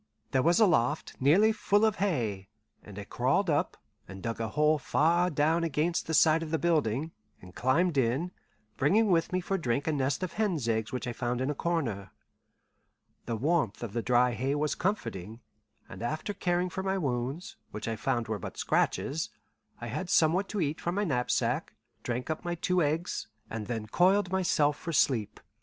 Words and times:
There 0.31 0.41
was 0.41 0.59
a 0.59 0.65
loft 0.65 1.13
nearly 1.19 1.51
full 1.51 1.85
of 1.85 1.97
hay, 1.97 2.49
and 2.81 2.97
I 2.97 3.03
crawled 3.03 3.51
up, 3.51 3.77
and 4.07 4.23
dug 4.23 4.39
a 4.39 4.47
hole 4.47 4.79
far 4.79 5.29
down 5.29 5.63
against 5.63 6.07
the 6.07 6.15
side 6.15 6.41
of 6.41 6.49
the 6.49 6.57
building, 6.57 7.11
and 7.39 7.53
climbed 7.53 7.99
in, 7.99 8.31
bringing 8.77 9.11
with 9.11 9.31
me 9.31 9.41
for 9.41 9.59
drink 9.59 9.85
a 9.85 9.91
nest 9.93 10.23
of 10.23 10.33
hen's 10.33 10.67
eggs 10.67 10.91
which 10.91 11.05
I 11.05 11.13
found 11.13 11.39
in 11.39 11.51
a 11.51 11.53
corner. 11.53 12.09
The 13.27 13.35
warmth 13.35 13.83
of 13.83 13.93
the 13.93 14.01
dry 14.01 14.31
hay 14.31 14.55
was 14.55 14.73
comforting, 14.73 15.39
and 15.87 16.01
after 16.01 16.33
caring 16.33 16.71
for 16.71 16.81
my 16.81 16.97
wounds, 16.97 17.55
which 17.69 17.87
I 17.87 17.95
found 17.95 18.27
were 18.27 18.39
but 18.39 18.57
scratches, 18.57 19.29
I 19.79 19.85
had 19.85 20.09
somewhat 20.09 20.49
to 20.49 20.61
eat 20.61 20.81
from 20.81 20.95
my 20.95 21.03
knapsack, 21.03 21.73
drank 22.01 22.31
up 22.31 22.41
two 22.61 22.81
eggs, 22.81 23.27
and 23.51 23.67
then 23.67 23.85
coiled 23.85 24.31
myself 24.31 24.77
for 24.79 24.93
sleep. 24.93 25.39